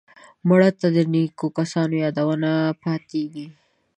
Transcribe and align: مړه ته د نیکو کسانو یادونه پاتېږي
مړه 0.47 0.69
ته 0.79 0.87
د 0.95 0.97
نیکو 1.13 1.47
کسانو 1.57 1.95
یادونه 2.05 2.51
پاتېږي 2.83 3.47